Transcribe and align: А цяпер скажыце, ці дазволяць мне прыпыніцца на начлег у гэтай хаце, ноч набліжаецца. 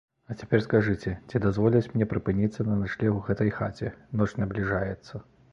А 0.29 0.35
цяпер 0.39 0.61
скажыце, 0.67 1.11
ці 1.27 1.41
дазволяць 1.43 1.91
мне 1.93 2.07
прыпыніцца 2.15 2.67
на 2.71 2.79
начлег 2.81 3.11
у 3.21 3.23
гэтай 3.31 3.55
хаце, 3.59 3.93
ноч 4.23 4.29
набліжаецца. 4.43 5.27